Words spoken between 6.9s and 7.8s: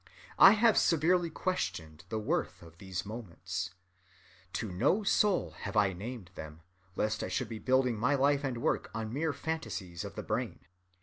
lest I should be